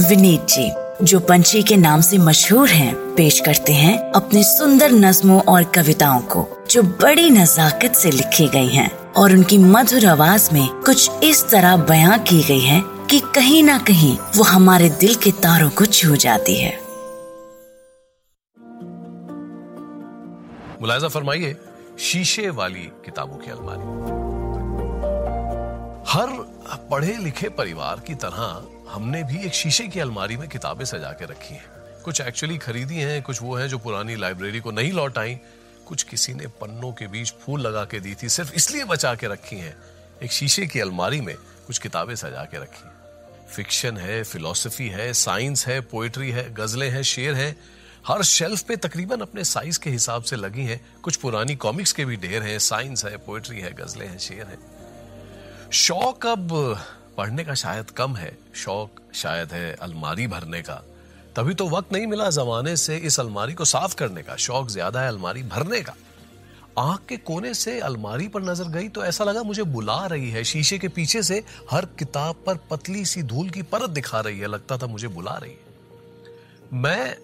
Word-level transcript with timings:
विनीत 0.00 0.46
जी 0.48 0.70
जो 1.04 1.20
पंछी 1.20 1.62
के 1.62 1.76
नाम 1.76 2.00
से 2.00 2.18
मशहूर 2.18 2.68
हैं, 2.68 2.94
पेश 3.14 3.40
करते 3.40 3.72
हैं 3.72 4.12
अपने 4.12 4.42
सुंदर 4.44 4.92
नज्मों 4.92 5.40
और 5.42 5.64
कविताओं 5.64 6.20
को 6.20 6.46
जो 6.70 6.82
बड़ी 6.82 7.30
नजाकत 7.30 7.94
से 7.94 8.10
लिखी 8.10 8.48
गई 8.48 8.68
हैं 8.68 8.90
और 9.12 9.32
उनकी 9.32 9.58
मधुर 9.58 10.06
आवाज़ 10.06 10.48
में 10.52 10.68
कुछ 10.68 11.10
इस 11.24 11.44
तरह 11.50 11.76
बयां 11.76 12.18
की 12.18 12.42
गई 12.42 12.60
है 12.60 12.82
कि 13.10 13.20
कहीं 13.34 13.62
ना 13.62 13.78
कहीं 13.78 14.16
वो 14.36 14.42
हमारे 14.42 14.88
दिल 14.90 15.14
के 15.14 15.30
तारों 15.30 15.70
को 15.70 15.86
छू 15.86 16.16
जाती 16.16 16.56
है। 16.56 16.78
मुलायजा 20.82 21.08
फरमाइए 21.08 21.56
शीशे 21.98 22.48
वाली 22.50 22.88
किताबों 23.04 23.36
की 23.36 23.50
अलमारी। 23.50 23.82
हर 26.12 26.28
पढ़े 26.76 27.16
लिखे 27.16 27.48
परिवार 27.48 28.00
की 28.00 28.14
तरह 28.14 28.68
हमने 28.90 29.22
भी 29.22 29.46
एक 29.46 29.54
शीशे 29.54 29.88
की 29.88 30.00
अलमारी 30.00 30.36
में 30.36 30.48
किताबें 30.48 30.84
सजा 30.84 31.12
के 31.12 31.24
रखी 31.24 31.54
हैं। 31.54 31.64
कुछ 32.04 32.20
एक्चुअली 32.20 32.58
खरीदी 32.58 32.96
हैं, 32.96 33.22
कुछ 33.22 33.42
वो 33.42 33.56
हैं 33.56 33.68
जो 33.68 33.78
पुरानी 33.78 34.16
लाइब्रेरी 34.16 34.60
को 34.60 34.70
नहीं 34.70 34.92
लौट 34.92 35.18
आई। 35.18 35.40
कुछ 35.86 36.02
किसी 36.02 36.34
ने 36.34 36.46
पन्नों 36.46 36.92
के 36.92 37.06
बीच 37.06 37.32
फूल 37.32 37.60
लगा 37.60 37.84
के 37.84 38.00
दी 38.00 38.14
थी, 38.22 38.28
सिर्फ़ 38.28 38.52
इसलिए 38.52 38.84
बचा 38.84 39.14
के 39.14 39.26
रखी 39.26 39.56
हैं। 39.56 39.76
एक 40.22 40.32
शीशे 40.32 40.66
की 40.66 40.80
अलमारी 40.80 41.20
में 41.20 41.36
कुछ 41.66 41.78
किताबें 41.78 42.14
सजा 42.14 42.44
के 42.44 42.58
रखी 42.58 42.88
हैं। 42.88 42.92
फिक्शन 43.46 43.96
है 43.96 44.24
फिलोसफी 44.24 44.88
है 44.88 45.12
साइंस 45.12 45.66
है 45.66 45.80
पोइट्री 45.80 46.30
है, 46.30 46.54
गजलें 46.54 46.90
हैं, 46.90 47.02
शेर 47.02 47.34
हैं। 47.34 47.56
हर 48.06 48.22
शेल्फ 48.22 48.62
पे 48.62 48.76
तकरीबन 48.76 49.20
अपने 49.20 49.44
साइज़ 49.44 49.80
के 49.80 49.90
हिसाब 49.90 50.22
से 50.22 50.36
लगी 50.36 50.64
हैं। 50.64 51.00
कुछ 51.02 51.16
पुरानी 51.16 51.56
कॉमिक्स 51.56 51.92
के 51.92 52.04
भी 52.04 52.16
ढेर 52.16 52.42
हैं। 52.42 52.58
साइंस 52.58 53.04
है 53.04 53.16
पोइट्री 53.16 53.60
है, 53.60 53.72
गजलें 53.72 54.08
हैं, 54.08 54.18
शेर 54.18 54.46
हैं। 54.46 54.79
शौक 55.72 56.24
अब 56.26 56.48
पढ़ने 57.16 57.42
का 57.44 57.54
शायद 57.54 57.90
कम 57.90 58.14
है। 58.16 58.36
शौक 58.54 59.00
शायद 59.14 59.52
है 59.52 59.72
अलमारी 59.74 60.26
भरने 60.26 60.62
का। 60.62 60.74
तभी 61.36 61.54
तो 61.54 61.68
वक्त 61.68 61.92
नहीं 61.92 62.06
मिला 62.06 62.28
जमाने 62.30 62.74
से 62.76 62.96
इस 62.98 63.18
अलमारी 63.20 63.54
को 63.54 63.64
साफ़ 63.64 63.94
करने 63.94 64.22
का। 64.22 64.36
शौक 64.36 64.68
ज़्यादा 64.68 65.00
है 65.00 65.08
अलमारी 65.08 65.42
भरने 65.42 65.80
का। 65.80 65.94
आँख 66.78 67.04
के 67.08 67.16
कोने 67.16 67.52
से 67.54 67.78
अलमारी 67.80 68.26
पर 68.28 68.42
नज़र 68.42 68.68
गई 68.68 68.88
तो 68.88 69.04
ऐसा 69.04 69.24
लगा 69.24 69.42
मुझे 69.42 69.62
बुला 69.62 70.04
रही 70.06 70.30
है। 70.30 70.44
शीशे 70.44 70.78
के 70.78 70.88
पीछे 70.88 71.22
से 71.22 71.42
हर 71.70 71.86
किताब 71.98 72.42
पर 72.46 72.58
पतली 72.70 73.04
सी 73.04 73.22
धूल 73.24 73.50
की 73.50 73.62
परत 73.62 73.90
दिखा 73.90 74.20
रही 74.20 74.38
है। 74.38 74.46
लगता 74.46 74.78
था 74.78 74.86
मुझे 74.86 75.08
बुला 75.10 75.36
रही 75.36 75.52
है। 75.52 76.78
मैं 76.80 77.16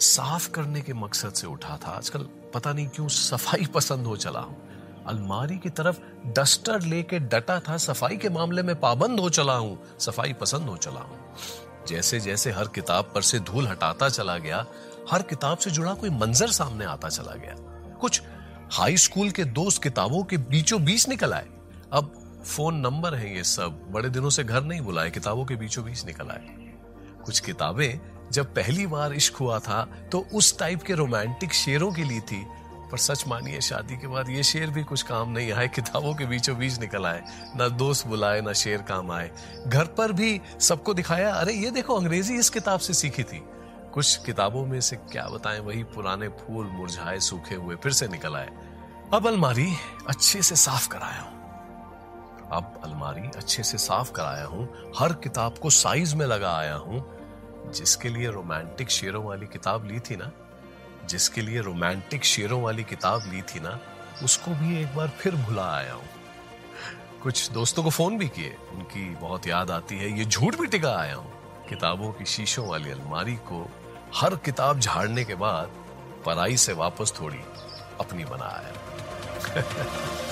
साफ़ 0.00 0.50
करने 0.50 0.80
के 0.80 0.92
मकसद 0.96 1.32
से 1.32 1.46
उठा 1.46 1.78
था। 1.86 1.90
आजकल 1.90 2.26
पता 2.54 2.72
नहीं 2.72 2.88
क्यों 2.88 3.08
सफ़ाई 3.10 3.66
पसंद 3.74 4.06
हो 4.06 4.16
चला 4.16 4.40
हूँ। 4.40 4.56
अलमारी 5.06 5.56
की 5.58 5.70
तरफ़ 5.70 5.98
डस्टर 6.32 6.82
लेके 6.82 7.18
डटा 7.18 7.58
था, 7.60 7.76
सफ़ाई 7.76 8.16
के 8.16 8.28
मामले 8.28 8.62
में 8.62 8.74
पाबंद 8.80 9.20
हो 9.20 9.28
चला 9.30 9.54
हूँ, 9.54 9.78
सफ़ाई 9.98 10.32
पसंद 10.32 10.68
हो 10.68 10.76
चला 10.76 11.00
हूँ। 11.00 11.18
जैसे 11.88 12.20
जैसे 12.20 12.50
हर 12.50 12.68
किताब 12.68 13.10
पर 13.14 13.22
से 13.22 13.38
धूल 13.40 13.66
हटाता 13.66 14.08
चला 14.08 14.36
गया, 14.38 14.64
हर 15.10 15.22
किताब 15.22 15.58
से 15.58 15.70
जुड़ा 15.70 15.94
कोई 15.94 16.10
मंजर 16.10 16.50
सामने 16.50 16.84
आता 16.84 17.08
चला 17.08 17.34
गया। 17.34 17.54
कुछ 18.00 18.22
हाई 18.72 18.96
स्कूल 18.96 19.30
के 19.30 19.44
दोस्त 19.44 19.82
किताबों 19.82 20.22
के 20.24 20.36
बीचों 20.36 20.84
बीच 20.84 21.08
निकल 21.08 21.32
आए। 21.32 21.48
अब 21.92 22.12
फ़ोन 22.46 22.76
नंबर 22.76 23.14
है 23.14 23.34
ये 23.36 23.44
सब, 23.44 23.80
बड़े 23.90 24.08
दिनों 24.08 24.30
से 24.30 24.44
घर 24.44 24.62
नहीं 24.62 24.80
बुलाए, 24.80 25.10
किताबों 25.10 25.44
के 25.44 25.56
बीचों 25.56 25.84
बीच 25.84 26.04
निकल 26.06 26.30
आए। 26.30 26.56
कुछ 27.24 27.40
किताबें 27.40 28.00
जब 28.32 28.54
पहली 28.54 28.86
बार 28.86 29.12
इश्क 29.12 29.36
हुआ 29.36 29.58
था 29.58 29.82
तो 30.12 30.18
उस 30.34 30.58
टाइप 30.58 30.82
के 30.82 30.94
रोमांटिक 30.94 31.52
शेरों 31.52 31.92
के 31.92 32.04
लिए 32.04 32.20
थी 32.20 32.44
पर 32.92 32.98
सच 32.98 33.28
मानिए, 33.28 33.60
शादी 33.60 33.96
के 33.96 34.06
बाद 34.06 34.28
ये 34.28 34.42
शेर 34.42 34.70
भी 34.70 34.82
कुछ 34.82 35.02
काम 35.02 35.30
नहीं 35.30 35.52
आए, 35.52 35.68
किताबों 35.68 36.14
के 36.14 36.26
बीचों 36.26 36.56
बीच 36.56 36.80
निकल 36.80 37.06
आए। 37.06 37.22
ना 37.56 37.68
दोस्त 37.68 38.06
बुलाए, 38.06 38.40
ना 38.40 38.52
शेर 38.52 38.82
काम 38.82 39.10
आए। 39.10 39.30
घर 39.66 39.84
पर 39.84 40.12
भी 40.12 40.40
सबको 40.60 40.94
दिखाया, 40.94 41.34
अरे 41.34 41.52
ये 41.52 41.70
देखो, 41.70 41.94
अंग्रेज़ी 41.94 42.38
इस 42.38 42.50
किताब 42.50 42.80
से 42.80 42.94
सीखी 42.94 43.22
थी। 43.22 43.44
कुछ 43.94 44.16
किताबों 44.16 44.66
में 44.66 44.80
से 44.80 44.96
क्या 44.96 45.26
बताएँ, 45.26 45.60
वही 45.60 45.82
पुराने 45.82 46.28
फूल 46.28 46.66
मुरझाए, 46.66 47.20
सूखे 47.20 47.54
हुए 47.54 47.76
फिर 47.76 47.92
से 47.92 48.08
निकल 48.08 48.36
आए। 48.36 48.50
अब 49.14 49.26
अलमारी 49.26 49.72
अच्छे 50.08 50.42
से 50.42 50.56
साफ़ 50.56 50.88
कराया 50.88 51.20
हूँ। 51.20 51.42
अब 52.52 52.80
अलमारी 52.84 53.30
अच्छे 53.36 53.62
से 53.62 53.78
साफ़ 53.78 54.12
कराया 54.12 54.44
हूँ। 54.44 54.92
हर 54.98 55.12
किताब 55.12 55.58
को 55.58 55.70
साइज़ 55.70 56.16
में 56.16 56.26
लगा 56.26 56.56
आया 56.56 56.74
हूँ। 56.74 57.22
जिसके 57.72 58.08
लिए 58.08 58.30
रोमांटिक 58.30 58.90
शेरों 58.90 59.24
वाली 59.24 59.46
किताब 59.46 59.84
ली 59.86 60.00
थी 60.00 60.16
ना 60.16 60.30
जिसके 61.08 61.40
लिए 61.40 61.60
रोमांटिक 61.60 62.24
शेरों 62.24 62.62
वाली 62.62 62.84
किताब 62.84 63.22
ली 63.32 63.42
थी 63.42 63.60
ना, 63.60 63.80
उसको 64.24 64.50
भी 64.50 64.80
एक 64.80 64.94
बार 64.96 65.08
फिर 65.08 65.34
भुला 65.34 65.74
आया 65.76 65.92
हूँ। 65.92 66.04
कुछ 67.22 67.50
दोस्तों 67.50 67.82
को 67.82 67.90
फ़ोन 67.90 68.18
भी 68.18 68.28
किए। 68.28 68.56
उनकी 68.72 69.14
बहुत 69.14 69.46
याद 69.46 69.70
आती 69.70 69.98
है। 69.98 70.18
ये 70.18 70.24
झूठ 70.24 70.56
भी 70.56 70.66
टिका 70.66 70.96
आया 70.96 71.14
हूँ। 71.14 71.32
किताबों 71.68 72.12
की 72.12 72.24
शीशों 72.24 72.68
वाली 72.68 72.90
अलमारी 72.90 73.34
को 73.34 73.70
हर 74.14 74.36
किताब 74.36 74.80
झाड़ने 74.80 75.24
के 75.24 75.34
बाद 75.34 75.70
पराई 76.26 76.56
से 76.56 76.72
वापस 76.72 77.12
थोड़ी 77.20 77.40
अपनी 78.00 78.24
बना 78.24 78.44
आया 78.44 78.72